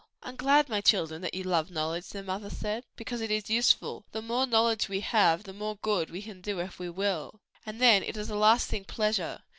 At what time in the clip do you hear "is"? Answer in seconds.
3.29-3.51, 8.17-8.31